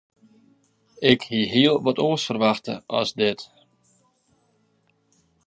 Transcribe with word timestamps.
Ik 1.11 1.19
hie 1.31 1.45
hiel 1.53 1.75
wat 1.85 2.01
oars 2.05 2.23
ferwachte 2.27 2.73
as 2.99 3.09
dit. 3.21 3.39